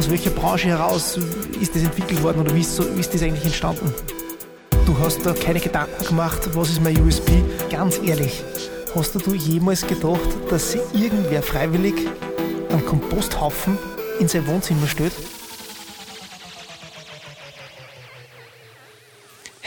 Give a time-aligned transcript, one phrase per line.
[0.00, 1.18] aus welcher Branche heraus
[1.60, 3.92] ist das entwickelt worden oder wie ist, so, wie ist das eigentlich entstanden?
[4.86, 7.28] Du hast da keine Gedanken gemacht, was ist mein USB?
[7.70, 8.42] Ganz ehrlich,
[8.94, 11.96] hast du jemals gedacht, dass irgendwer freiwillig
[12.70, 13.76] einen Komposthaufen
[14.18, 15.12] in sein Wohnzimmer stellt?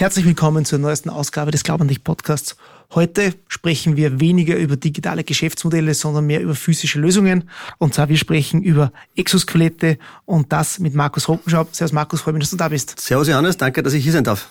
[0.04, 2.58] Herzlich willkommen zur neuesten Ausgabe des Glaub an dich Podcasts.
[2.94, 7.50] Heute sprechen wir weniger über digitale Geschäftsmodelle, sondern mehr über physische Lösungen.
[7.78, 11.68] Und zwar wir sprechen über Exoskelette und das mit Markus Rockenschau.
[11.72, 13.00] Servus Markus, freue mich, dass du da bist.
[13.00, 14.50] Servus Johannes, danke, dass ich hier sein darf.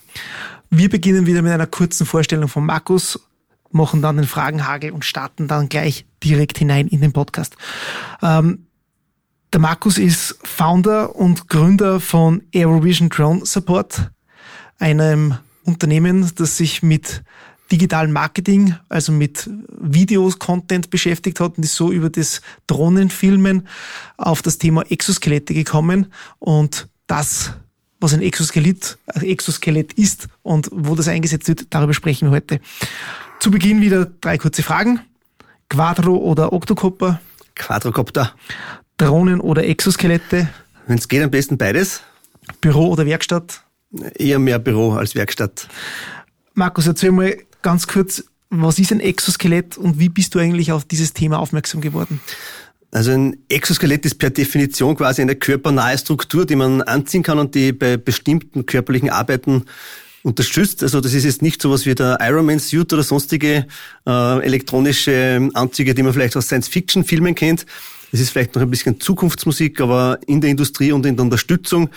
[0.70, 3.21] Wir beginnen wieder mit einer kurzen Vorstellung von Markus,
[3.71, 7.57] machen dann den Fragenhagel und starten dann gleich direkt hinein in den Podcast.
[8.23, 8.69] Ähm,
[9.52, 14.12] der Markus ist Founder und Gründer von Aerovision Drone Support
[14.78, 17.22] einem Unternehmen, das sich mit
[17.72, 19.48] digitalen Marketing, also mit
[19.80, 23.66] Videos, Content beschäftigt hat und ist so über das Drohnenfilmen
[24.18, 27.52] auf das Thema Exoskelette gekommen und das,
[27.98, 32.60] was ein Exoskelett, ein Exoskelett ist und wo das eingesetzt wird, darüber sprechen wir heute.
[33.40, 35.01] Zu Beginn wieder drei kurze Fragen.
[35.70, 37.20] Quadro oder Octocopter?
[37.54, 38.34] Quadrocopter.
[38.98, 40.48] Drohnen oder Exoskelette?
[40.86, 42.02] Wenn es geht, am besten beides.
[42.60, 43.64] Büro oder Werkstatt?
[44.18, 45.68] Eher mehr Büro als Werkstatt.
[46.54, 50.85] Markus, erzähl mal ganz kurz, was ist ein Exoskelett und wie bist du eigentlich auf
[50.85, 52.20] dieses Thema aufmerksam geworden?
[52.90, 57.54] Also ein Exoskelett ist per Definition quasi eine körpernahe Struktur, die man anziehen kann und
[57.54, 59.65] die bei bestimmten körperlichen Arbeiten
[60.23, 60.82] unterstützt.
[60.82, 63.66] Also das ist jetzt nicht sowas wie der Ironman Suit oder sonstige
[64.06, 67.65] äh, elektronische Anzüge, die man vielleicht aus Science-Fiction-Filmen kennt.
[68.12, 71.88] Es ist vielleicht noch ein bisschen Zukunftsmusik, aber in der Industrie und in der Unterstützung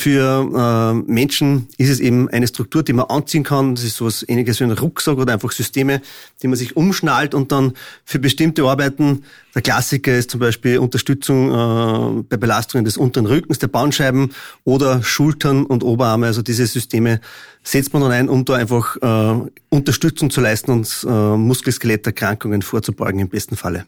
[0.00, 3.74] für äh, Menschen ist es eben eine Struktur, die man anziehen kann.
[3.74, 6.02] Das ist sowas ähnliches wie ein Rucksack oder einfach Systeme,
[6.40, 7.72] die man sich umschnallt und dann
[8.04, 9.24] für bestimmte Arbeiten,
[9.56, 14.30] der Klassiker ist zum Beispiel Unterstützung äh, bei Belastungen des unteren Rückens, der Bandscheiben
[14.62, 16.26] oder Schultern und Oberarme.
[16.26, 17.20] Also diese Systeme
[17.64, 23.18] setzt man dann ein, um da einfach äh, Unterstützung zu leisten und äh, Muskel-Skeletterkrankungen vorzubeugen
[23.18, 23.84] im besten Falle.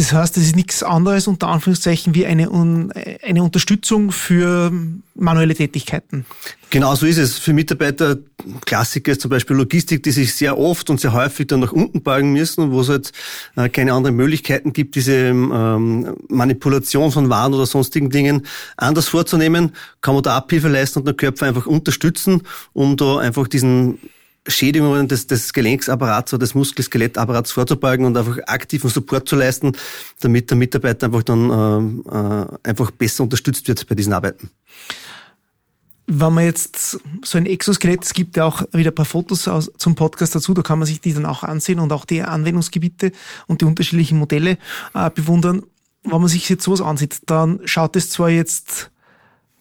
[0.00, 2.48] Das heißt, es ist nichts anderes unter Anführungszeichen wie eine,
[3.22, 4.72] eine Unterstützung für
[5.14, 6.24] manuelle Tätigkeiten.
[6.70, 7.38] Genau so ist es.
[7.38, 8.16] Für Mitarbeiter,
[8.64, 12.02] Klassiker ist zum Beispiel Logistik, die sich sehr oft und sehr häufig dann nach unten
[12.02, 13.12] beugen müssen, wo es halt
[13.56, 18.46] äh, keine anderen Möglichkeiten gibt, diese ähm, Manipulation von Waren oder sonstigen Dingen
[18.78, 22.40] anders vorzunehmen, kann man da Abhilfe leisten und den Körper einfach unterstützen,
[22.72, 23.98] um da einfach diesen
[24.46, 29.72] Schädigungen des, des Gelenksapparats oder des Muskel-Skelettapparats vorzubeugen und einfach aktiven Support zu leisten,
[30.20, 34.50] damit der Mitarbeiter einfach dann äh, äh, einfach besser unterstützt wird bei diesen Arbeiten.
[36.06, 39.70] Wenn man jetzt so ein Exoskelett, es gibt ja auch wieder ein paar Fotos aus,
[39.76, 43.12] zum Podcast dazu, da kann man sich die dann auch ansehen und auch die Anwendungsgebiete
[43.46, 44.58] und die unterschiedlichen Modelle
[44.94, 45.62] äh, bewundern.
[46.02, 48.90] Wenn man sich jetzt sowas ansieht, dann schaut es zwar jetzt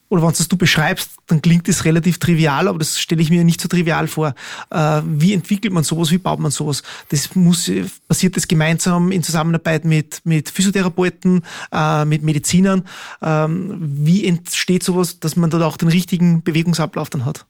[0.09, 3.61] oder wenn du beschreibst, dann klingt es relativ trivial, aber das stelle ich mir nicht
[3.61, 4.33] so trivial vor.
[4.71, 6.11] Äh, wie entwickelt man sowas?
[6.11, 6.83] Wie baut man sowas?
[7.09, 7.71] Das muss,
[8.07, 12.83] passiert das gemeinsam in Zusammenarbeit mit, mit Physiotherapeuten, äh, mit Medizinern?
[13.21, 17.45] Ähm, wie entsteht sowas, dass man dort auch den richtigen Bewegungsablauf dann hat?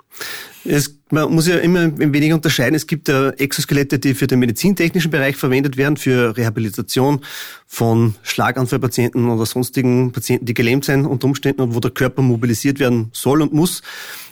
[0.65, 2.75] Es, man muss ja immer ein wenig unterscheiden.
[2.75, 7.21] Es gibt ja Exoskelette, die für den medizintechnischen Bereich verwendet werden, für Rehabilitation
[7.65, 12.79] von Schlaganfallpatienten oder sonstigen Patienten, die gelähmt sind unter Umständen und wo der Körper mobilisiert
[12.79, 13.81] werden soll und muss.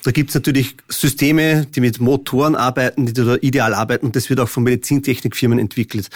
[0.03, 4.29] Da gibt es natürlich Systeme, die mit Motoren arbeiten, die da ideal arbeiten und das
[4.29, 6.09] wird auch von Medizintechnikfirmen entwickelt.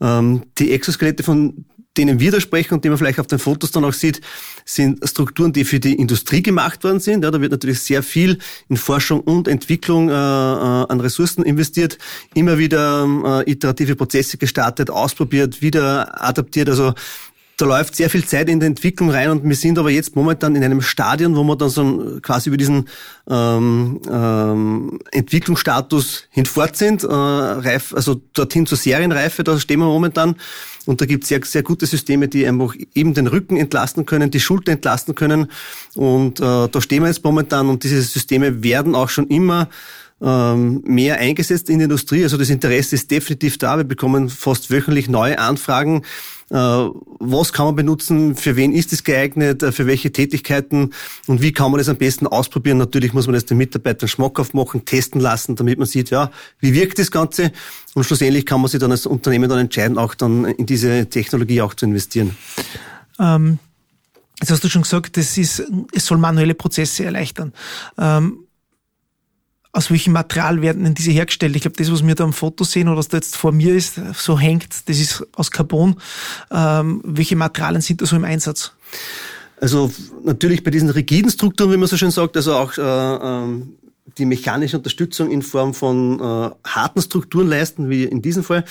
[0.00, 1.64] Ähm, die Exoskelette, von
[1.96, 4.20] denen wir da sprechen und die man vielleicht auf den Fotos dann auch sieht,
[4.64, 7.22] sind Strukturen, die für die Industrie gemacht worden sind.
[7.24, 8.38] Ja, da wird natürlich sehr viel
[8.68, 11.98] in Forschung und Entwicklung äh, äh an Ressourcen investiert,
[12.34, 16.68] immer wieder äh, iterative Prozesse gestartet, ausprobiert, wieder adaptiert.
[16.68, 16.94] Also
[17.56, 20.56] da läuft sehr viel Zeit in die Entwicklung rein und wir sind aber jetzt momentan
[20.56, 22.88] in einem Stadion, wo wir dann so quasi über diesen
[23.28, 30.36] ähm, ähm, Entwicklungsstatus hinfort sind, äh, reif, also dorthin zur Serienreife, da stehen wir momentan.
[30.86, 34.30] Und da gibt es sehr, sehr gute Systeme, die einfach eben den Rücken entlasten können,
[34.30, 35.46] die Schulter entlasten können.
[35.94, 39.68] Und äh, da stehen wir jetzt momentan und diese Systeme werden auch schon immer
[40.22, 42.22] ähm, mehr eingesetzt in der Industrie.
[42.22, 43.76] Also das Interesse ist definitiv da.
[43.76, 46.02] Wir bekommen fast wöchentlich neue Anfragen
[46.52, 46.56] äh,
[47.18, 50.90] was kann man benutzen, für wen ist es geeignet, äh, für welche Tätigkeiten
[51.26, 52.76] und wie kann man das am besten ausprobieren.
[52.76, 56.30] Natürlich muss man das den Mitarbeitern schmackhaft machen, testen lassen, damit man sieht, ja,
[56.60, 57.52] wie wirkt das Ganze
[57.94, 61.62] und schlussendlich kann man sich dann als Unternehmen dann entscheiden, auch dann in diese Technologie
[61.62, 62.36] auch zu investieren.
[63.18, 63.58] Ähm,
[64.38, 67.54] jetzt hast du schon gesagt, das ist, es soll manuelle Prozesse erleichtern.
[67.96, 68.40] Ähm,
[69.72, 71.56] aus welchem Material werden denn diese hergestellt?
[71.56, 73.74] Ich glaube, das, was wir da am Foto sehen oder was da jetzt vor mir
[73.74, 75.96] ist, so hängt, das ist aus Carbon.
[76.50, 78.72] Ähm, welche Materialien sind da so im Einsatz?
[79.60, 79.90] Also
[80.24, 83.76] natürlich bei diesen rigiden Strukturen, wie man so schön sagt, also auch äh, ähm,
[84.18, 88.64] die mechanische Unterstützung in Form von äh, harten Strukturen leisten, wie in diesem Fall,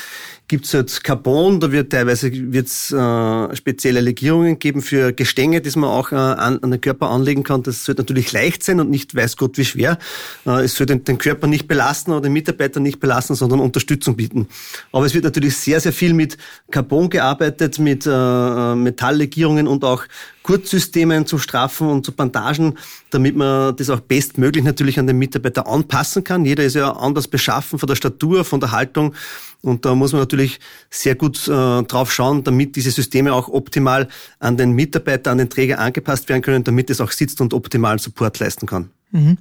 [0.50, 5.80] gibt es jetzt Carbon, da wird teilweise wird's, äh, spezielle Legierungen geben für Gestänge, die
[5.80, 7.64] man auch äh, an, an, den Körper anlegen kann.
[7.64, 9.98] Das sollte natürlich leicht sein und nicht weiß Gott wie schwer.
[10.46, 14.18] Äh, es soll den, den, Körper nicht belasten oder den Mitarbeiter nicht belasten, sondern Unterstützung
[14.18, 14.50] bieten.
[14.92, 16.38] Aber es wird natürlich sehr, sehr viel mit
[16.70, 20.04] Carbon gearbeitet, mit äh, äh Metalllegierungen und auch
[20.44, 22.78] Kurzsystemen zu Strafen und zu Bandagen,
[23.12, 26.46] damit man das auch bestmöglich natürlich an den Mitarbeiter anpassen kann.
[26.46, 29.14] Jeder ist ja anders beschaffen von der Statur, von der Haltung.
[29.62, 30.60] Und da muss man natürlich
[30.90, 34.08] sehr gut äh, drauf schauen, damit diese Systeme auch optimal
[34.40, 38.00] an den Mitarbeiter, an den Träger angepasst werden können, damit es auch sitzt und optimalen
[38.00, 38.90] Support leisten kann.
[39.12, 39.38] Mhm.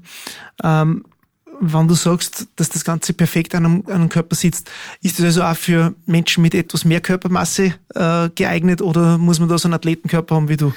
[0.63, 1.05] Ähm
[1.61, 4.71] wenn du sagst, dass das Ganze perfekt an einem, an einem Körper sitzt,
[5.03, 9.49] ist das also auch für Menschen mit etwas mehr Körpermasse äh, geeignet oder muss man
[9.49, 10.73] da so einen Athletenkörper haben wie du?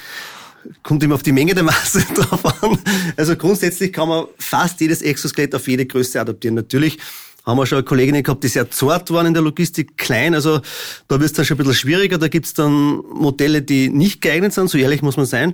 [0.82, 2.78] Kommt immer auf die Menge der Masse drauf an.
[3.16, 6.54] Also grundsätzlich kann man fast jedes Exoskelett auf jede Größe adaptieren.
[6.54, 6.98] Natürlich
[7.44, 10.60] haben wir schon Kolleginnen gehabt, die sehr zart waren in der Logistik, klein, also
[11.08, 12.16] da wird es dann schon ein bisschen schwieriger.
[12.16, 15.50] Da gibt es dann Modelle, die nicht geeignet sind, so ehrlich muss man sein.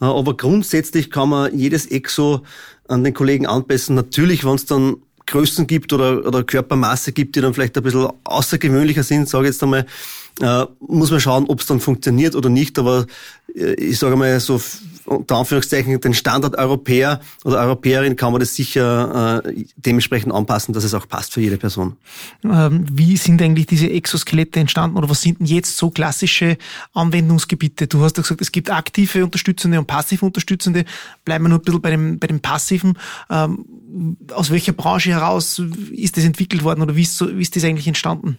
[0.00, 2.42] Äh, aber grundsätzlich kann man jedes Exo
[2.88, 3.94] an den Kollegen anpassen.
[3.94, 4.96] Natürlich, wenn es dann
[5.26, 9.52] Größen gibt oder, oder Körpermaße gibt, die dann vielleicht ein bisschen außergewöhnlicher sind, sage ich
[9.52, 9.86] jetzt einmal,
[10.40, 12.78] äh, muss man schauen, ob es dann funktioniert oder nicht.
[12.78, 13.06] Aber
[13.54, 14.60] äh, ich sage mal so
[15.06, 20.84] unter Anführungszeichen den Standard Europäer oder Europäerin kann man das sicher äh, dementsprechend anpassen, dass
[20.84, 21.96] es auch passt für jede Person.
[22.42, 26.56] Ähm, wie sind eigentlich diese Exoskelette entstanden oder was sind denn jetzt so klassische
[26.94, 27.86] Anwendungsgebiete?
[27.86, 30.84] Du hast ja gesagt, es gibt aktive Unterstützende und passiv Unterstützende.
[31.24, 32.98] Bleiben wir nur ein bisschen bei dem, bei dem Passiven.
[33.30, 33.66] Ähm,
[34.32, 37.64] aus welcher Branche heraus ist das entwickelt worden oder wie ist, so, wie ist das
[37.64, 38.38] eigentlich entstanden?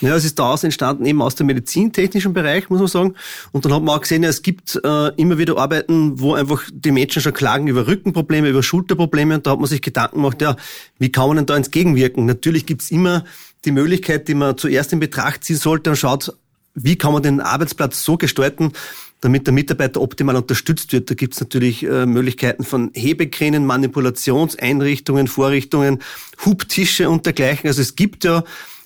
[0.00, 3.14] Ja, es ist daraus entstanden eben aus dem medizintechnischen Bereich, muss man sagen.
[3.52, 6.92] Und dann hat man auch gesehen, es gibt äh, immer wieder Arbeiten, wo einfach die
[6.92, 9.36] Menschen schon klagen über Rückenprobleme, über Schulterprobleme.
[9.36, 10.56] Und da hat man sich Gedanken gemacht, ja,
[10.98, 12.26] wie kann man denn da entgegenwirken?
[12.26, 13.24] Natürlich gibt's immer
[13.64, 16.36] die Möglichkeit, die man zuerst in Betracht ziehen sollte und schaut,
[16.74, 18.72] wie kann man den Arbeitsplatz so gestalten,
[19.20, 21.08] damit der Mitarbeiter optimal unterstützt wird.
[21.08, 26.00] Da gibt es natürlich äh, Möglichkeiten von Hebekränen, Manipulationseinrichtungen, Vorrichtungen,
[26.44, 27.68] Hubtische und dergleichen.
[27.68, 28.42] Also es gibt ja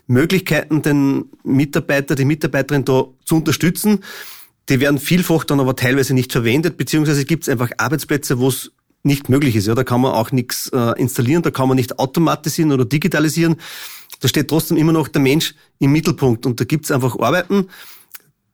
[0.06, 4.04] Möglichkeiten, den Mitarbeiter, die Mitarbeiterin da zu unterstützen.
[4.68, 8.72] Die werden vielfach dann aber teilweise nicht verwendet, beziehungsweise gibt es einfach Arbeitsplätze, wo es
[9.02, 9.66] nicht möglich ist.
[9.66, 13.56] Ja, da kann man auch nichts äh, installieren, da kann man nicht automatisieren oder digitalisieren.
[14.20, 17.68] Da steht trotzdem immer noch der Mensch im Mittelpunkt und da gibt es einfach Arbeiten,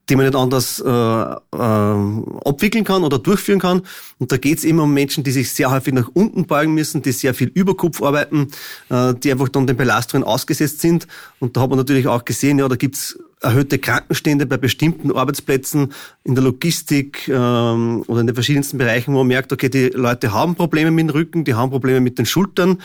[0.09, 3.83] die man nicht anders äh, äh, abwickeln kann oder durchführen kann.
[4.19, 7.03] Und da geht es immer um Menschen, die sich sehr häufig nach unten beugen müssen,
[7.03, 8.49] die sehr viel über Kopf arbeiten,
[8.89, 11.07] äh, die einfach dann den Belastungen ausgesetzt sind.
[11.39, 15.93] Und da hat man natürlich auch gesehen, ja, da gibt's erhöhte Krankenstände bei bestimmten Arbeitsplätzen
[16.25, 20.33] in der Logistik ähm, oder in den verschiedensten Bereichen, wo man merkt, okay, die Leute
[20.33, 22.79] haben Probleme mit dem Rücken, die haben Probleme mit den Schultern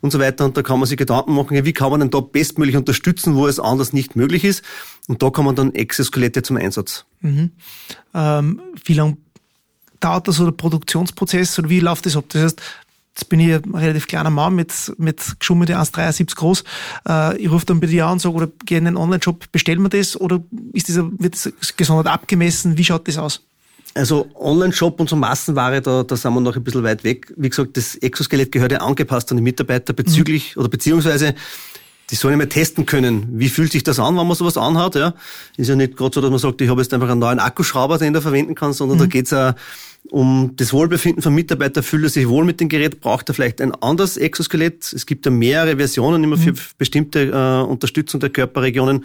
[0.00, 0.44] und so weiter.
[0.44, 3.46] Und da kann man sich Gedanken machen, wie kann man denn da bestmöglich unterstützen, wo
[3.46, 4.64] es anders nicht möglich ist.
[5.08, 7.04] Und da kommen dann Exoskelette zum Einsatz.
[7.20, 7.52] Mhm.
[8.14, 9.16] Ähm, wie lange
[10.00, 12.24] dauert das so der Produktionsprozess oder wie läuft das ab?
[12.28, 12.62] Das heißt,
[13.14, 16.64] Jetzt bin ich ein relativ kleiner Mann mit, mit geschummelte 1,73 groß.
[17.08, 19.82] Äh, ich rufe dann bei dir an und sage, oder gehe in einen Online-Shop, bestellen
[19.82, 20.42] wir das oder
[20.72, 22.78] ist das, wird das gesondert abgemessen?
[22.78, 23.42] Wie schaut das aus?
[23.94, 27.32] Also Online-Shop und so Massenware, da, da sind wir noch ein bisschen weit weg.
[27.36, 30.60] Wie gesagt, das Exoskelett gehört ja angepasst an die Mitarbeiter bezüglich mhm.
[30.60, 31.34] oder beziehungsweise
[32.10, 34.96] die sollen ja mal testen können, wie fühlt sich das an, wenn man sowas anhat.
[34.96, 35.14] Ja?
[35.56, 37.98] Ist ja nicht gerade so, dass man sagt, ich habe jetzt einfach einen neuen Akkuschrauber,
[37.98, 39.02] den du verwenden kann, sondern mhm.
[39.02, 39.54] da geht's ja
[40.10, 41.82] um das Wohlbefinden vom Mitarbeiter.
[41.82, 44.92] Fühlt er sich wohl mit dem Gerät, braucht er vielleicht ein anderes Exoskelett.
[44.92, 46.58] Es gibt ja mehrere Versionen immer für mhm.
[46.78, 49.04] bestimmte äh, Unterstützung der Körperregionen.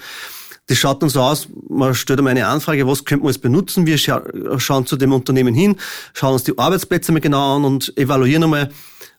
[0.67, 3.85] Das schaut dann so aus, man stellt einmal eine Anfrage, was könnte man jetzt benutzen?
[3.85, 4.24] Wir scha
[4.57, 5.75] schauen zu dem Unternehmen hin,
[6.13, 8.71] schauen uns die Arbeitsplätze mal genau an und evaluieren einmal,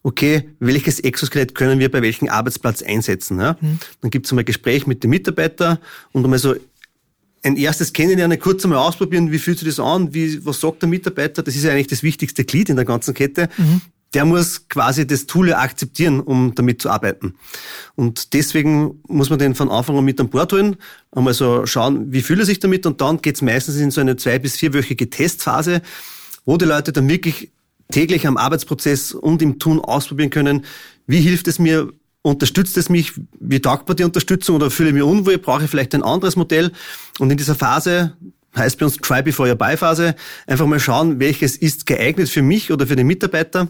[0.07, 3.41] okay, welches Exoskelett können wir bei welchem Arbeitsplatz einsetzen?
[3.41, 3.57] Ja?
[3.61, 3.81] Mhm.
[4.01, 5.81] Dann gibt es einmal ein Gespräch mit dem Mitarbeiter
[6.13, 6.55] und einmal so
[7.43, 10.89] ein erstes Kennenlernen, kurz einmal ausprobieren, wie fühlt sich das an, wie, was sagt der
[10.89, 11.43] Mitarbeiter?
[11.43, 13.49] Das ist ja eigentlich das wichtigste Glied in der ganzen Kette.
[13.57, 13.81] Mhm
[14.15, 17.35] der muss quasi das Tool akzeptieren, um damit zu arbeiten.
[17.97, 20.77] Und deswegen muss man den von Anfang an mit an Bord holen,
[21.11, 24.17] einmal so schauen, wie fühlt er sich damit und dann geht's meistens in so eine
[24.17, 25.83] zwei- bis vierwöchige Testphase,
[26.47, 27.51] wo die Leute dann wirklich
[27.91, 30.65] täglich am Arbeitsprozess und im Tun ausprobieren können,
[31.07, 34.95] wie hilft es mir, unterstützt es mich, wie taugt man die Unterstützung oder fühle ich
[34.95, 36.73] mich unwohl, brauche ich vielleicht ein anderes Modell.
[37.19, 38.17] Und in dieser Phase,
[38.57, 40.17] heißt bei uns Try Before Your Buy Phase,
[40.47, 43.69] einfach mal schauen, welches ist geeignet für mich oder für den Mitarbeiter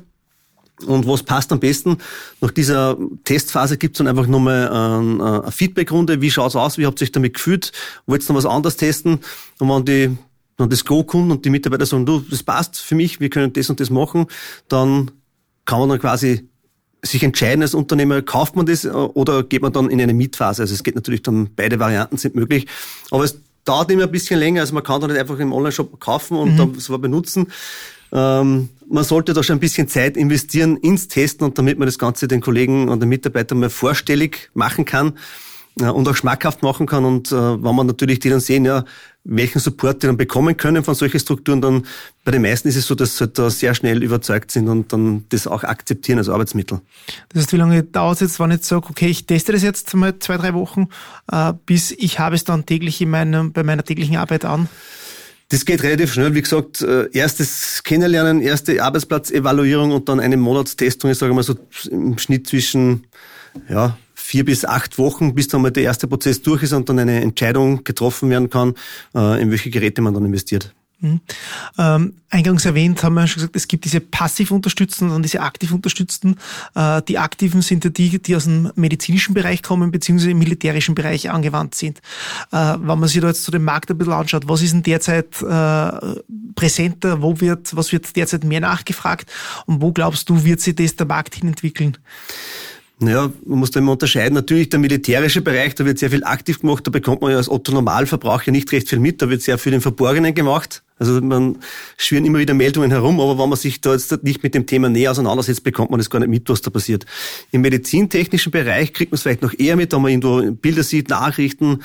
[0.84, 1.98] Und was passt am besten?
[2.40, 6.20] Nach dieser Testphase gibt es dann einfach nochmal ein, eine Feedbackrunde.
[6.20, 6.76] Wie schaut's aus?
[6.76, 7.72] Wie habt ihr euch damit gefühlt?
[8.06, 9.20] Wollt ihr noch was anderes testen?
[9.58, 10.18] Und wenn die
[10.56, 13.52] dann das Go kommt und die Mitarbeiter sagen, du, das passt für mich, wir können
[13.52, 14.26] das und das machen,
[14.68, 15.10] dann
[15.64, 16.48] kann man dann quasi
[17.02, 20.62] sich entscheiden als Unternehmer, kauft man das äh, oder geht man dann in eine Mietphase?
[20.62, 22.66] Also es geht natürlich dann, beide Varianten sind möglich.
[23.10, 26.00] Aber es dauert immer ein bisschen länger, also man kann dann nicht einfach im Online-Shop
[26.00, 26.56] kaufen und mhm.
[26.56, 27.48] dann so benutzen.
[28.12, 31.98] Ähm, man sollte da schon ein bisschen Zeit investieren ins Testen und damit man das
[31.98, 35.14] Ganze den Kollegen und den Mitarbeitern mal vorstellig machen kann
[35.78, 37.04] und auch schmackhaft machen kann.
[37.04, 38.84] Und äh, wenn man natürlich die dann sehen, ja,
[39.24, 41.86] welchen Support die dann bekommen können von solchen Strukturen, dann
[42.24, 44.92] bei den meisten ist es so, dass sie halt da sehr schnell überzeugt sind und
[44.92, 46.80] dann das auch akzeptieren als Arbeitsmittel.
[47.28, 49.92] Das heißt, wie lange dauert es jetzt, wenn ich sage, okay, ich teste das jetzt
[49.94, 50.88] mal zwei, drei Wochen,
[51.30, 54.68] äh, bis ich habe es dann täglich in meinem, bei meiner täglichen Arbeit an?
[55.50, 56.34] Das geht relativ schnell.
[56.34, 61.10] Wie gesagt, äh, erstes Kennenlernen, erste Arbeitsplatzevaluierung und dann eine Monatstestung.
[61.10, 61.54] Ich sage mal so
[61.90, 63.06] im Schnitt zwischen
[63.68, 66.98] ja, vier bis acht Wochen, bis dann mal der erste Prozess durch ist und dann
[66.98, 68.74] eine Entscheidung getroffen werden kann,
[69.14, 70.74] äh, in welche Geräte man dann investiert.
[70.98, 71.20] Mhm.
[71.78, 75.70] Ähm, eingangs erwähnt haben wir schon gesagt, es gibt diese passiv unterstützten und diese aktiv
[75.72, 76.36] unterstützten.
[76.74, 80.94] Äh, die aktiven sind ja die, die aus dem medizinischen Bereich kommen, beziehungsweise im militärischen
[80.94, 81.98] Bereich angewandt sind.
[82.50, 84.82] Äh, wenn man sich da jetzt zu dem Markt ein bisschen anschaut, was ist denn
[84.82, 86.20] derzeit äh,
[86.54, 89.30] präsenter, wo wird, was wird derzeit mehr nachgefragt
[89.66, 91.98] und wo glaubst du, wird sich das der Markt hin entwickeln?
[92.98, 94.34] Naja, man muss da immer unterscheiden.
[94.34, 97.50] Natürlich der militärische Bereich, da wird sehr viel aktiv gemacht, da bekommt man ja als
[97.50, 100.82] Otto Normalverbraucher nicht recht viel mit, da wird sehr viel im Verborgenen gemacht.
[100.98, 101.58] Also man
[101.98, 104.88] schwirren immer wieder Meldungen herum, aber wenn man sich da jetzt nicht mit dem Thema
[104.88, 107.04] näher auseinandersetzt, bekommt man das gar nicht mit, was da passiert.
[107.50, 111.10] Im medizintechnischen Bereich kriegt man es vielleicht noch eher mit, da man irgendwo Bilder sieht,
[111.10, 111.82] Nachrichten,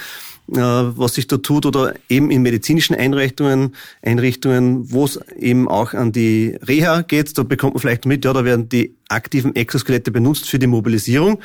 [0.52, 6.12] was sich da tut oder eben in medizinischen Einrichtungen, Einrichtungen, wo es eben auch an
[6.12, 10.50] die Reha geht, da bekommt man vielleicht mit, ja, da werden die aktiven Exoskelette benutzt
[10.50, 11.40] für die Mobilisierung.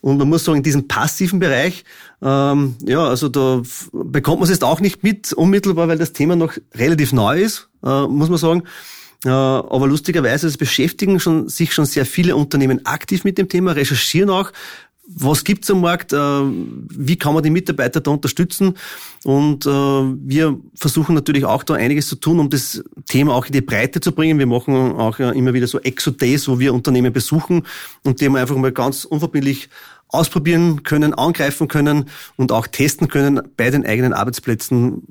[0.00, 1.84] Und man muss sagen, in diesem passiven Bereich,
[2.22, 3.62] ähm, ja, also da
[3.92, 7.68] bekommt man es jetzt auch nicht mit unmittelbar, weil das Thema noch relativ neu ist,
[7.84, 8.64] äh, muss man sagen.
[9.24, 13.72] Äh, aber lustigerweise, es beschäftigen schon, sich schon sehr viele Unternehmen aktiv mit dem Thema,
[13.72, 14.50] recherchieren auch,
[15.06, 18.74] was gibt's am Markt, äh, wie kann man die Mitarbeiter da unterstützen
[19.24, 23.52] und äh, wir versuchen natürlich auch da einiges zu tun, um das Thema auch in
[23.52, 24.38] die Breite zu bringen.
[24.38, 27.62] Wir machen auch immer wieder so Exo-Days, wo wir Unternehmen besuchen
[28.04, 29.68] und die einfach mal ganz unverbindlich
[30.12, 35.02] ausprobieren können, angreifen können und auch testen können bei den eigenen Arbeitsplätzen,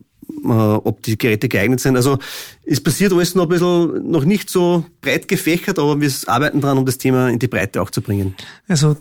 [0.44, 1.96] äh, ob die Geräte geeignet sind.
[1.96, 2.20] Also
[2.64, 6.78] es passiert alles noch ein bisschen, noch nicht so breit gefächert, aber wir arbeiten dran,
[6.78, 8.36] um das Thema in die Breite auch zu bringen.
[8.68, 8.96] Also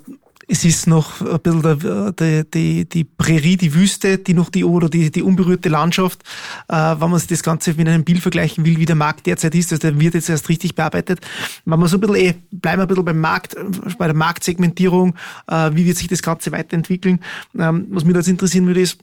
[0.51, 4.89] es ist noch ein bisschen die, die, die Prärie, die Wüste, die noch die oder
[4.89, 6.23] die, die unberührte Landschaft.
[6.69, 9.55] Äh, wenn man sich das Ganze mit einem Bild vergleichen will, wie der Markt derzeit
[9.55, 11.21] ist, also der wird jetzt erst richtig bearbeitet.
[11.65, 13.57] Wenn man so ein bisschen, eh, bleiben wir ein bisschen beim Markt,
[13.97, 15.15] bei der Marktsegmentierung,
[15.47, 17.21] äh, wie wird sich das Ganze weiterentwickeln.
[17.57, 18.99] Ähm, was mich jetzt interessieren würde, ist,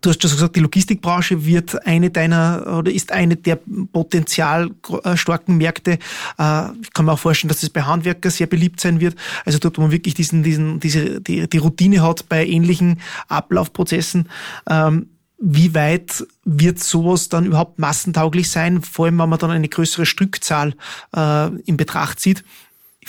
[0.00, 3.58] Du hast schon gesagt, die Logistikbranche wird eine deiner oder ist eine der
[3.92, 4.70] potenzial
[5.04, 5.98] äh, starken Märkte.
[6.38, 9.16] Äh, ich kann mir auch vorstellen, dass das bei Handwerkern sehr beliebt sein wird.
[9.44, 14.28] Also dort, wo man wirklich diesen, diesen, diese, die, die Routine hat bei ähnlichen Ablaufprozessen.
[14.68, 19.68] Ähm, wie weit wird sowas dann überhaupt massentauglich sein, vor allem wenn man dann eine
[19.68, 20.74] größere Stückzahl
[21.14, 22.44] äh, in Betracht zieht?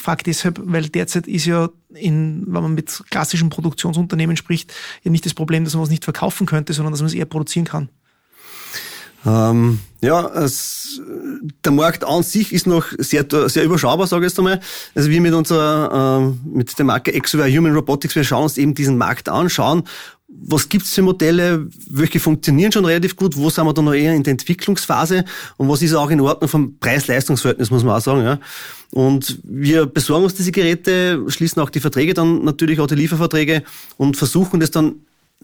[0.03, 5.25] Frage deshalb, weil derzeit ist ja, in, wenn man mit klassischen Produktionsunternehmen spricht, ja nicht
[5.25, 7.89] das Problem, dass man es nicht verkaufen könnte, sondern dass man es eher produzieren kann.
[9.25, 10.99] Ähm, ja, es,
[11.65, 14.61] der Markt an sich ist noch sehr, sehr überschaubar, sage ich jetzt einmal.
[14.95, 18.73] Also wir mit unserer, ähm, mit der Marke Exovia Human Robotics, wir schauen uns eben
[18.73, 19.83] diesen Markt an, schauen,
[20.27, 24.13] was gibt's für Modelle, welche funktionieren schon relativ gut, wo sind wir dann noch eher
[24.13, 25.25] in der Entwicklungsphase
[25.57, 28.23] und was ist auch in Ordnung vom Preis-Leistungs-Verhältnis, muss man auch sagen.
[28.23, 28.39] Ja.
[28.91, 33.63] Und wir besorgen uns diese Geräte, schließen auch die Verträge dann natürlich auch die Lieferverträge
[33.97, 34.95] und versuchen das dann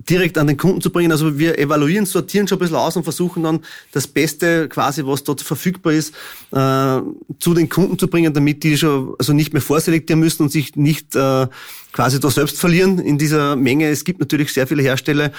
[0.08, 1.12] direkt an den Kunden zu bringen.
[1.12, 3.60] Also wir evaluieren, sortieren schon ein bisschen aus und versuchen dann
[3.92, 6.14] das Beste quasi, was dort verfügbar ist,
[6.52, 7.02] äh,
[7.40, 10.76] zu den Kunden zu bringen, damit die schon also nicht mehr vorselektieren müssen und sich
[10.76, 11.48] nicht äh,
[11.92, 13.90] quasi da selbst verlieren in dieser Menge.
[13.90, 15.32] Es gibt natürlich sehr viele Hersteller,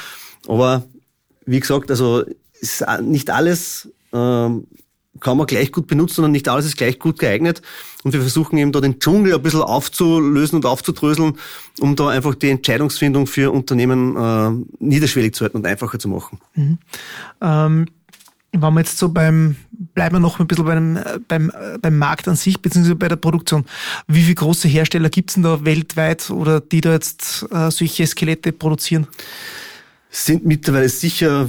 [0.47, 0.85] aber
[1.47, 2.25] wie gesagt, also
[2.61, 4.49] ist nicht alles äh,
[5.19, 7.63] kann man gleich gut benutzen und nicht alles ist gleich gut geeignet.
[8.05, 11.39] Und wir versuchen eben da den Dschungel ein bisschen aufzulösen und aufzudröseln,
[11.81, 16.39] um da einfach die Entscheidungsfindung für Unternehmen äh, niederschwellig zu halten und einfacher zu machen.
[16.55, 16.79] Mhm.
[17.41, 17.87] Ähm,
[18.53, 19.57] wenn wir jetzt so beim,
[19.95, 20.99] bleiben wir noch ein bisschen beim,
[21.29, 23.65] beim, beim Markt an sich, beziehungsweise bei der Produktion.
[24.09, 28.07] Wie viele große Hersteller gibt es denn da weltweit oder die da jetzt äh, solche
[28.07, 29.07] Skelette produzieren?
[30.11, 31.49] sind mittlerweile sicher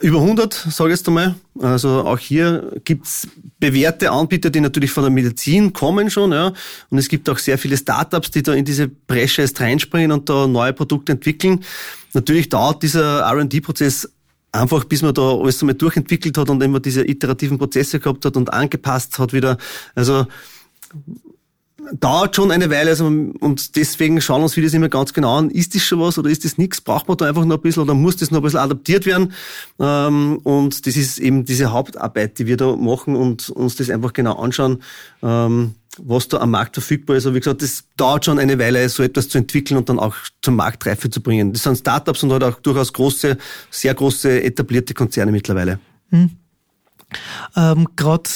[0.00, 1.34] über 100, sage ich jetzt einmal.
[1.60, 3.28] Also auch hier gibt's
[3.58, 6.32] bewährte Anbieter, die natürlich von der Medizin kommen schon.
[6.32, 6.52] Ja.
[6.90, 10.28] Und es gibt auch sehr viele Startups, die da in diese Bresche erst reinspringen und
[10.28, 11.64] da neue Produkte entwickeln.
[12.12, 14.08] Natürlich dauert dieser R&D-Prozess
[14.52, 18.36] einfach bis man da alles einmal durchentwickelt hat und immer diese iterativen Prozesse gehabt hat
[18.36, 19.58] und angepasst hat wieder.
[19.94, 20.26] Also
[21.92, 25.74] dauert schon eine Weile also, und deswegen schauen uns vieles immer ganz genau an, ist
[25.74, 27.94] das schon was oder ist das nichts, braucht man da einfach noch ein bisschen oder
[27.94, 29.32] muss das noch ein bisschen adaptiert werden
[29.78, 34.12] ähm, und das ist eben diese Hauptarbeit, die wir da machen und uns das einfach
[34.12, 34.82] genau anschauen,
[35.22, 37.26] ähm, was da am Markt verfügbar ist.
[37.26, 40.14] Aber wie gesagt, das dauert schon eine Weile, so etwas zu entwickeln und dann auch
[40.42, 41.52] zur Marktreife zu bringen.
[41.52, 43.36] Das sind Startups und halt auch durchaus große,
[43.70, 45.80] sehr große etablierte Konzerne mittlerweile.
[46.10, 46.30] Hm.
[47.56, 48.30] Ähm, Gerade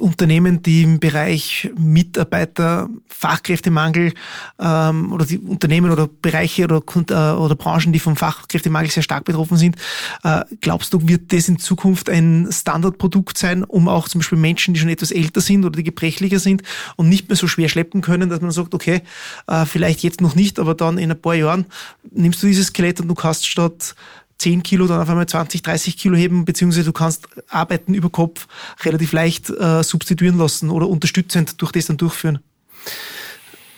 [0.00, 4.12] Unternehmen, die im Bereich Mitarbeiter, Fachkräftemangel
[4.58, 9.24] ähm, oder die Unternehmen oder Bereiche oder, äh, oder Branchen, die vom Fachkräftemangel sehr stark
[9.24, 9.76] betroffen sind,
[10.24, 14.74] äh, glaubst du, wird das in Zukunft ein Standardprodukt sein, um auch zum Beispiel Menschen,
[14.74, 16.62] die schon etwas älter sind oder die gebrechlicher sind
[16.96, 19.02] und nicht mehr so schwer schleppen können, dass man sagt, okay,
[19.46, 21.66] äh, vielleicht jetzt noch nicht, aber dann in ein paar Jahren
[22.10, 23.94] nimmst du dieses Skelett und du kannst statt
[24.38, 28.46] 10 Kilo dann auf einmal 20, 30 Kilo heben, beziehungsweise du kannst Arbeiten über Kopf
[28.84, 32.38] relativ leicht äh, substituieren lassen oder unterstützend durch das dann durchführen.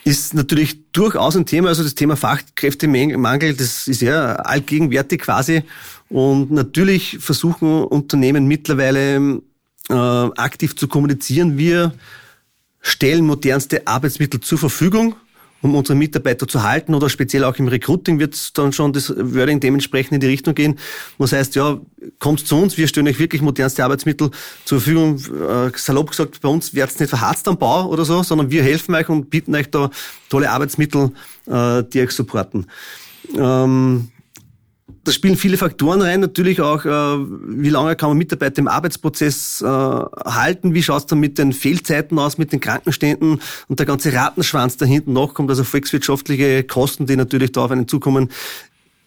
[0.04, 5.62] Ist natürlich durchaus ein Thema, also das Thema Fachkräftemangel, das ist ja allgegenwärtig quasi.
[6.08, 9.40] Und natürlich versuchen Unternehmen mittlerweile
[9.88, 11.58] äh, aktiv zu kommunizieren.
[11.58, 11.92] Wir
[12.80, 15.16] stellen modernste Arbeitsmittel zur Verfügung
[15.62, 19.60] um unsere Mitarbeiter zu halten oder speziell auch im Recruiting wird dann schon das Wording
[19.60, 20.78] dementsprechend in die Richtung gehen.
[21.18, 21.78] Was heißt, ja,
[22.18, 24.30] kommt zu uns, wir stellen euch wirklich modernste Arbeitsmittel
[24.64, 25.16] zur Verfügung.
[25.18, 28.94] Äh, salopp gesagt, bei uns wird's nicht verharzt am Bau oder so, sondern wir helfen
[28.94, 29.90] euch und bieten euch da
[30.28, 31.12] tolle Arbeitsmittel,
[31.46, 32.66] äh, die euch supporten.
[33.36, 34.08] Ähm,
[35.04, 39.60] da spielen viele Faktoren rein, natürlich auch, äh, wie lange kann man Mitarbeiter im Arbeitsprozess
[39.60, 43.86] äh, halten, wie schaut es dann mit den Fehlzeiten aus, mit den Krankenständen und der
[43.86, 48.30] ganze Ratenschwanz da hinten noch kommt, also volkswirtschaftliche Kosten, die natürlich da auf einen zukommen,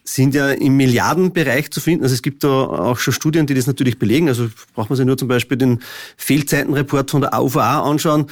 [0.04, 2.04] sind ja im Milliardenbereich zu finden.
[2.04, 4.28] Also es gibt da auch schon Studien, die das natürlich belegen.
[4.28, 5.80] Also braucht man sich nur zum Beispiel den
[6.18, 8.26] Fehlzeitenreport von der AUVA anschauen,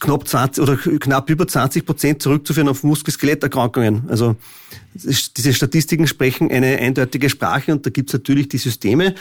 [0.00, 4.04] knapp 20 oder knapp über 20 Prozent zurückzuführen auf Muskel-Skeletterkrankungen.
[4.08, 4.36] Also
[4.94, 9.14] diese Statistiken sprechen eine eindeutige Sprache und da gibt es natürlich die Systeme,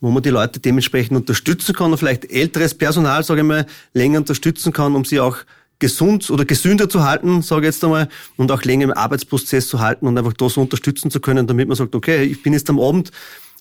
[0.00, 4.18] wo man die Leute dementsprechend unterstützen kann und vielleicht älteres Personal, sage ich mal, länger
[4.18, 5.38] unterstützen kann, um sie auch
[5.78, 9.80] gesund oder gesünder zu halten, sage ich jetzt einmal, und auch länger im Arbeitsprozess zu
[9.80, 12.70] halten und einfach da so unterstützen zu können, damit man sagt, okay, ich bin jetzt
[12.70, 13.10] am Abend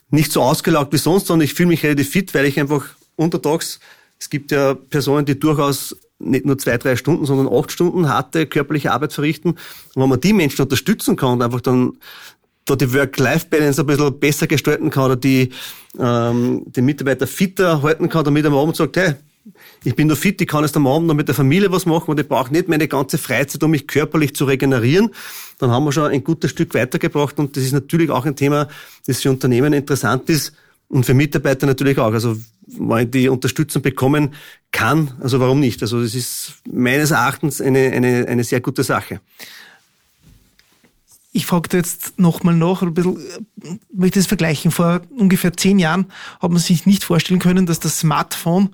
[0.09, 2.85] nicht so ausgelaugt wie sonst, sondern ich fühle mich relativ fit, weil ich einfach
[3.15, 3.79] untertags,
[4.19, 8.45] es gibt ja Personen, die durchaus nicht nur zwei, drei Stunden, sondern acht Stunden harte
[8.45, 9.51] körperliche Arbeit verrichten.
[9.51, 11.93] Und wenn man die Menschen unterstützen kann und einfach dann
[12.65, 15.49] da die Work-Life-Balance ein bisschen besser gestalten kann oder die,
[15.97, 19.15] ähm, die Mitarbeiter fitter halten kann, damit er am Abend sagt, hey,
[19.83, 22.11] ich bin nur fit, ich kann jetzt am Abend noch mit der Familie was machen
[22.11, 25.09] und ich brauche nicht meine ganze Freizeit, um mich körperlich zu regenerieren.
[25.57, 28.67] Dann haben wir schon ein gutes Stück weitergebracht und das ist natürlich auch ein Thema,
[29.07, 30.53] das für Unternehmen interessant ist
[30.89, 32.11] und für Mitarbeiter natürlich auch.
[32.11, 32.35] Also
[32.67, 34.33] wenn die Unterstützung bekommen
[34.71, 35.81] kann, also warum nicht?
[35.81, 39.21] Also das ist meines Erachtens eine, eine, eine sehr gute Sache.
[41.31, 43.19] Ich fragte jetzt nochmal nach, ein bisschen,
[43.93, 44.71] möchte das vergleichen.
[44.71, 46.07] Vor ungefähr zehn Jahren
[46.41, 48.69] hat man sich nicht vorstellen können, dass das Smartphone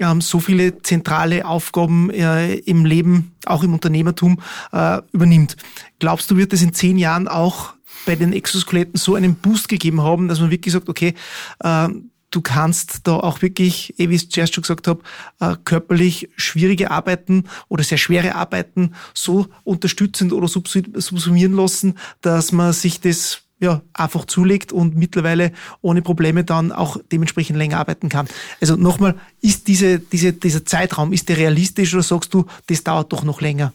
[0.00, 4.40] ähm, so viele zentrale Aufgaben äh, im Leben, auch im Unternehmertum,
[4.72, 5.56] äh, übernimmt.
[6.00, 7.74] Glaubst du, wird es in zehn Jahren auch
[8.06, 11.14] bei den Exoskeletten so einen Boost gegeben haben, dass man wirklich sagt, okay,
[11.60, 11.88] äh,
[12.30, 15.02] du kannst da auch wirklich, eh wie ich zuerst schon gesagt habe,
[15.40, 22.72] äh, körperlich schwierige Arbeiten oder sehr schwere Arbeiten so unterstützend oder subsumieren lassen, dass man
[22.72, 28.26] sich das ja, einfach zulegt und mittlerweile ohne Probleme dann auch dementsprechend länger arbeiten kann.
[28.60, 33.12] Also nochmal, ist diese, diese, dieser Zeitraum, ist der realistisch oder sagst du, das dauert
[33.12, 33.74] doch noch länger?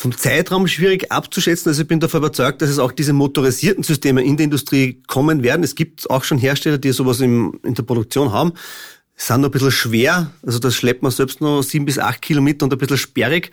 [0.00, 1.68] Vom Zeitraum schwierig abzuschätzen.
[1.68, 5.42] Also ich bin davon überzeugt, dass es auch diese motorisierten Systeme in der Industrie kommen
[5.42, 5.62] werden.
[5.62, 8.54] Es gibt auch schon Hersteller, die sowas im, in der Produktion haben.
[9.14, 12.64] Sind noch ein bisschen schwer, also das schleppt man selbst noch sieben bis acht Kilometer
[12.64, 13.50] und ein bisschen sperrig.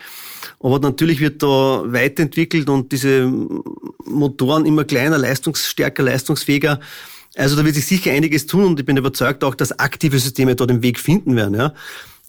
[0.62, 3.30] Aber natürlich wird da weiterentwickelt und diese
[4.06, 6.80] Motoren immer kleiner, leistungsstärker, leistungsfähiger.
[7.36, 10.56] Also da wird sich sicher einiges tun und ich bin überzeugt auch, dass aktive Systeme
[10.56, 11.56] dort den Weg finden werden.
[11.56, 11.74] Ja.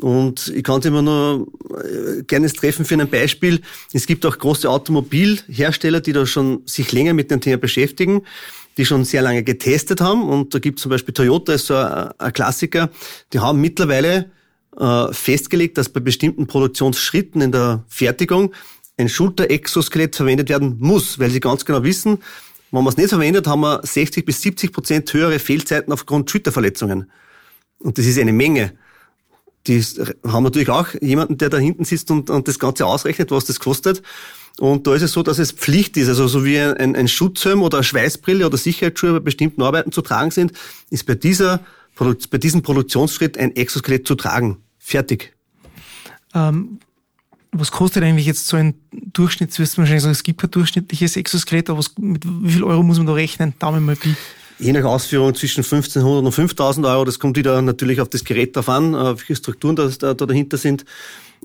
[0.01, 3.61] Und ich kann es immer nur äh, gerne treffen für ein Beispiel.
[3.93, 8.23] Es gibt auch große Automobilhersteller, die da schon sich länger mit dem Thema beschäftigen,
[8.77, 10.29] die schon sehr lange getestet haben.
[10.29, 12.91] Und da gibt es zum Beispiel Toyota, ist so ein, ein Klassiker.
[13.33, 14.31] Die haben mittlerweile
[14.79, 18.55] äh, festgelegt, dass bei bestimmten Produktionsschritten in der Fertigung
[18.97, 22.19] ein Schulter-Exoskelett verwendet werden muss, weil sie ganz genau wissen,
[22.71, 27.11] Wenn man es nicht verwendet, haben wir 60 bis 70 Prozent höhere Fehlzeiten aufgrund Schütterverletzungen.
[27.79, 28.75] Und das ist eine Menge.
[29.67, 29.83] Die
[30.27, 33.61] haben natürlich auch jemanden, der da hinten sitzt und, und das Ganze ausrechnet, was das
[33.61, 34.03] kostet.
[34.59, 37.63] Und da ist es so, dass es Pflicht ist, also so wie ein, ein Schutzhelm
[37.63, 40.53] oder eine Schweißbrille oder Sicherheitsschuhe bei bestimmten Arbeiten zu tragen sind,
[40.91, 41.61] ist bei dieser,
[41.97, 44.59] bei diesem Produktionsschritt ein Exoskelett zu tragen.
[44.79, 45.35] Fertig.
[46.35, 46.81] Ähm,
[47.53, 49.57] was kostet eigentlich jetzt so ein Durchschnitt?
[49.59, 52.83] Wirst du wahrscheinlich sagen, es gibt kein durchschnittliches Exoskelett, aber was, mit wie viel Euro
[52.83, 53.55] muss man da rechnen?
[53.59, 54.15] Daumen mal Pi.
[54.59, 57.05] Je nach Ausführung zwischen 1500 und 5000 Euro.
[57.05, 60.57] Das kommt wieder natürlich auf das Gerät drauf an, äh, welche Strukturen da, da dahinter
[60.57, 60.85] sind.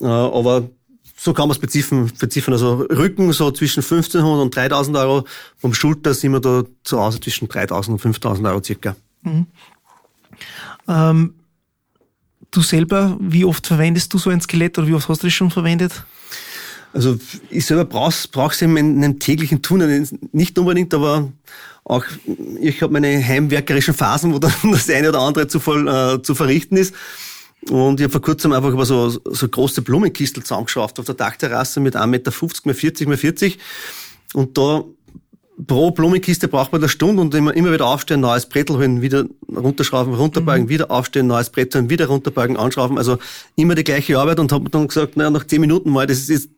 [0.01, 0.69] Äh, aber
[1.15, 2.53] so kann man es beziffern, beziffern.
[2.53, 5.25] Also Rücken so zwischen 1500 und 3000 Euro.
[5.57, 8.95] Vom Schulter sind wir da zu Hause zwischen 3000 und 5000 Euro circa.
[9.21, 9.47] Mhm.
[10.87, 11.35] Ähm,
[12.51, 15.33] du selber, wie oft verwendest du so ein Skelett oder wie oft hast du das
[15.33, 16.03] schon verwendet?
[16.93, 17.17] Also
[17.49, 21.31] ich selber brauch's brauch's in meinem täglichen Tun nicht unbedingt, aber
[21.83, 22.05] auch
[22.61, 26.35] ich habe meine heimwerkerischen Phasen, wo dann das eine oder andere zu, voll, äh, zu
[26.35, 26.93] verrichten ist.
[27.69, 31.79] Und ich habe vor kurzem einfach über so, so große Blumenkistel zusammengeschraubt auf der Dachterrasse
[31.79, 32.31] mit 1,50 Meter
[32.65, 33.57] mal 40 mal 40.
[34.33, 34.83] Und da
[35.67, 39.25] pro Blumenkiste braucht man eine Stunde und immer, immer wieder aufstehen, neues Brettel holen, wieder
[39.55, 40.69] runterschrauben, runterbeugen, mhm.
[40.69, 42.97] wieder aufstehen, neues Brett holen, wieder runterbeugen, anschrauben.
[42.97, 43.17] Also
[43.55, 46.29] immer die gleiche Arbeit und habe dann gesagt, naja, nach zehn Minuten mal, das ist
[46.29, 46.49] jetzt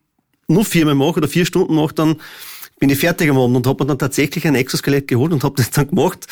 [0.47, 2.15] nur viermal mache oder vier Stunden mache, dann
[2.79, 5.71] bin ich fertig geworden und habe mir dann tatsächlich ein Exoskelett geholt und habe das
[5.71, 6.27] dann gemacht.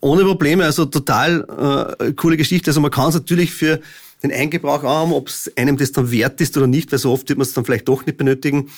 [0.00, 2.70] Ohne Probleme, also total äh, coole Geschichte.
[2.70, 3.80] Also man kann es natürlich für
[4.22, 7.28] den Eingebrauch haben, ob es einem das dann wert ist oder nicht, weil so oft
[7.28, 8.70] wird man es dann vielleicht doch nicht benötigen.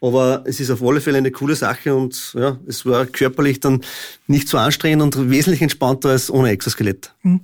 [0.00, 3.82] Aber es ist auf alle Fälle eine coole Sache und ja, es war körperlich dann
[4.28, 7.12] nicht so anstrengend und wesentlich entspannter als ohne Exoskelett.
[7.22, 7.40] Mhm.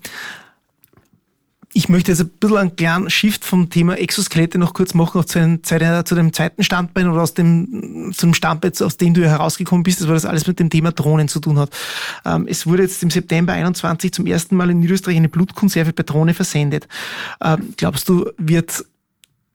[1.76, 5.24] Ich möchte jetzt ein bisschen einen kleinen Shift vom Thema Exoskelette noch kurz machen, auch
[5.24, 9.82] zu, einem, zu dem zweiten Standbein oder aus dem, zum Standbein, aus dem du herausgekommen
[9.82, 11.70] bist, weil das alles mit dem Thema Drohnen zu tun hat.
[12.24, 16.04] Ähm, es wurde jetzt im September 21 zum ersten Mal in Niederösterreich eine Blutkonserve bei
[16.04, 16.86] Drohne versendet.
[17.42, 18.84] Ähm, glaubst du, wird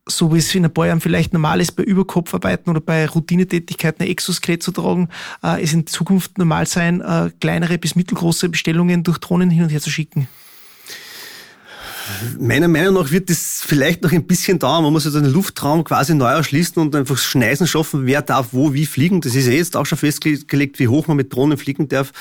[0.05, 4.03] so wie es in ein paar Jahren vielleicht normal ist, bei Überkopfarbeiten oder bei Routinetätigkeiten
[4.03, 5.07] ein Exoskelett zu tragen,
[5.41, 9.69] äh, es in Zukunft normal sein, äh, kleinere bis mittelgroße Bestellungen durch Drohnen hin und
[9.69, 10.27] her zu schicken?
[12.39, 14.83] Meiner Meinung nach wird das vielleicht noch ein bisschen dauern.
[14.83, 18.73] Man muss also den Luftraum quasi neu erschließen und einfach Schneisen schaffen, wer darf wo
[18.73, 19.21] wie fliegen.
[19.21, 22.11] Das ist ja jetzt auch schon festgelegt, wie hoch man mit Drohnen fliegen darf.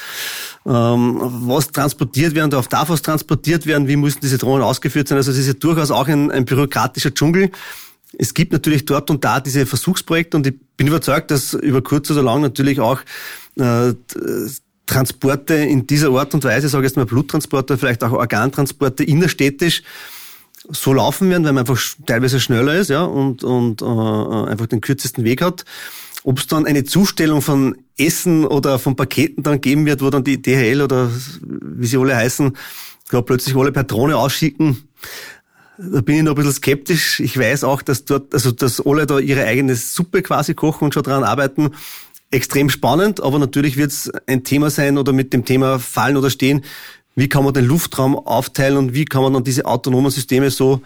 [0.67, 5.19] Ähm, was transportiert werden darf, darf was transportiert werden, wie müssen diese Drohnen ausgeführt sein.
[5.19, 7.51] Also es ist ja durchaus auch ein, ein bürokratischer Dschungel.
[8.17, 12.11] Es gibt natürlich dort und da diese Versuchsprojekte und ich bin überzeugt, dass über kurz
[12.11, 13.01] oder lang natürlich auch
[13.57, 13.93] äh,
[14.88, 19.83] Transporte in dieser Art und Weise, sage ich jetzt mal Bluttransporte, vielleicht auch Organtransporte innerstädtisch
[20.70, 23.85] so laufen werden, weil man einfach teilweise schneller ist ja, und, und äh,
[24.51, 25.64] einfach den kürzesten Weg hat.
[26.24, 30.24] Ob es dann eine Zustellung von Essen oder von Paketen dann geben wird, wo dann
[30.24, 31.11] die DHL oder
[31.42, 32.57] wie sie alle heißen,
[33.09, 34.88] glaub, plötzlich alle per Drohne ausschicken,
[35.79, 37.20] da bin ich noch ein bisschen skeptisch.
[37.20, 40.94] Ich weiß auch, dass dort, also dass alle da ihre eigene Suppe quasi kochen und
[40.94, 41.70] schon dran arbeiten
[42.31, 46.31] extrem spannend, aber natürlich wird es ein Thema sein oder mit dem Thema fallen oder
[46.31, 46.64] stehen,
[47.14, 50.83] wie kann man den Luftraum aufteilen und wie kann man dann diese autonomen Systeme so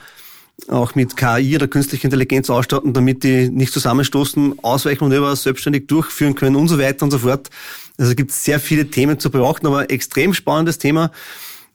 [0.69, 6.57] auch mit KI oder künstlicher Intelligenz ausstatten, damit die nicht zusammenstoßen, Ausweichmanöver selbstständig durchführen können
[6.57, 7.51] und so weiter und so fort.
[7.99, 11.11] Also es gibt sehr viele Themen zu beachten, aber extrem spannendes Thema.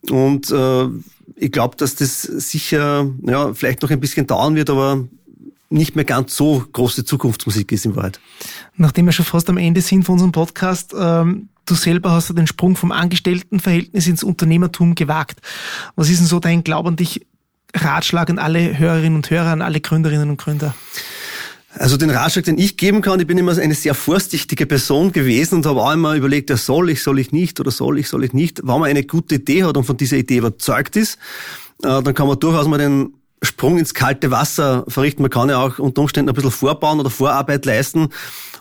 [0.09, 0.87] Und äh,
[1.35, 5.07] ich glaube, dass das sicher ja, vielleicht noch ein bisschen dauern wird, aber
[5.69, 8.19] nicht mehr ganz so große Zukunftsmusik ist in Wahrheit.
[8.75, 12.35] Nachdem wir schon fast am Ende sind von unserem Podcast, ähm, du selber hast ja
[12.35, 15.41] den Sprung vom Angestelltenverhältnis ins Unternehmertum gewagt.
[15.95, 17.25] Was ist denn so dein Glaub an dich,
[17.75, 20.73] Ratschlag an alle Hörerinnen und Hörer, an alle Gründerinnen und Gründer?
[21.73, 25.55] Also den Ratschlag, den ich geben kann, ich bin immer eine sehr vorsichtige Person gewesen
[25.55, 28.23] und habe auch immer überlegt, ja, soll ich, soll ich nicht oder soll ich, soll
[28.23, 28.59] ich nicht.
[28.59, 31.15] Wenn man eine gute Idee hat und von dieser Idee überzeugt ist,
[31.83, 35.21] äh, dann kann man durchaus mal den Sprung ins kalte Wasser verrichten.
[35.21, 38.09] Man kann ja auch unter Umständen ein bisschen vorbauen oder Vorarbeit leisten.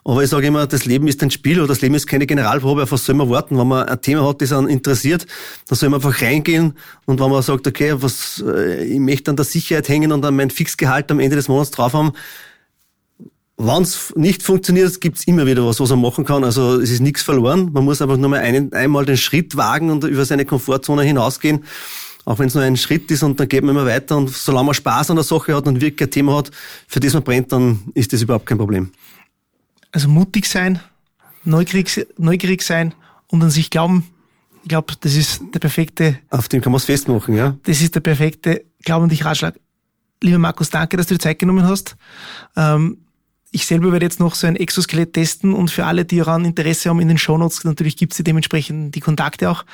[0.04, 2.82] Aber ich sage immer, das Leben ist ein Spiel oder das Leben ist keine Generalprobe.
[2.82, 3.58] Auf was soll man warten?
[3.58, 5.26] Wenn man ein Thema hat, das einen interessiert,
[5.66, 6.74] dann soll man einfach reingehen.
[7.06, 10.36] Und wenn man sagt, okay, was, äh, ich möchte an der Sicherheit hängen und an
[10.36, 12.12] mein Fixgehalt am Ende des Monats drauf haben,
[13.56, 16.44] wenn es nicht funktioniert, gibt's immer wieder was, was man machen kann.
[16.44, 17.70] Also es ist nichts verloren.
[17.72, 21.64] Man muss einfach nur mal einen, einmal den Schritt wagen und über seine Komfortzone hinausgehen
[22.26, 24.66] auch wenn es nur ein Schritt ist und dann geht man immer weiter und solange
[24.66, 26.50] man Spaß an der Sache hat und wirklich ein Thema hat,
[26.88, 28.90] für das man brennt, dann ist das überhaupt kein Problem.
[29.92, 30.80] Also mutig sein,
[31.44, 32.94] neugierig, neugierig sein
[33.28, 34.08] und an sich glauben.
[34.64, 36.18] Ich glaube, das ist der perfekte.
[36.28, 37.56] Auf dem kann man es festmachen, ja.
[37.62, 39.54] Das ist der perfekte Glauben an dich Ratschlag.
[40.20, 41.96] Lieber Markus, danke, dass du dir Zeit genommen hast.
[42.56, 42.98] Ähm,
[43.56, 46.90] ich selber werde jetzt noch so ein Exoskelett testen und für alle, die daran Interesse
[46.90, 49.64] haben, in den Shownotes, natürlich gibt es dementsprechend die Kontakte auch.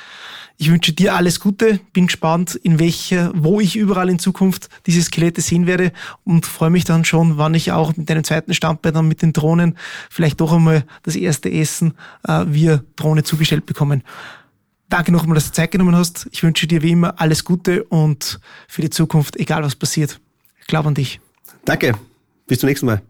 [0.57, 5.01] Ich wünsche dir alles Gute, bin gespannt, in welcher, wo ich überall in Zukunft diese
[5.01, 5.91] Skelette sehen werde
[6.23, 9.33] und freue mich dann schon, wann ich auch mit deinem zweiten Standbein dann mit den
[9.33, 9.77] Drohnen
[10.09, 11.93] vielleicht doch einmal das erste Essen
[12.25, 14.03] äh, via Drohne zugestellt bekommen.
[14.87, 16.29] Danke nochmal, dass du Zeit genommen hast.
[16.31, 20.21] Ich wünsche dir wie immer alles Gute und für die Zukunft, egal was passiert.
[20.61, 21.19] Ich glaube an dich.
[21.65, 21.95] Danke.
[22.47, 23.01] Bis zum nächsten Mal.